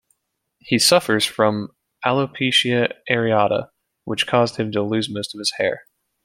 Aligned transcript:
He 0.57 0.79
suffers 0.79 1.25
from 1.27 1.69
alopecia 2.03 2.91
areata, 3.07 3.69
which 4.03 4.25
caused 4.25 4.55
him 4.55 4.71
to 4.71 4.81
lose 4.81 5.11
most 5.13 5.35
of 5.35 5.37
his 5.37 5.53
hair. 5.59 5.83